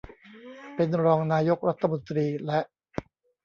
[0.75, 2.59] เป็นรองนายกรัฐมนตรีและ